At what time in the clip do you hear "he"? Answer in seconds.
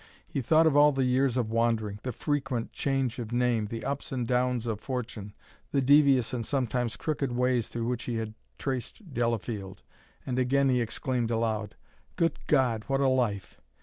0.27-0.41, 8.05-8.15, 10.69-10.81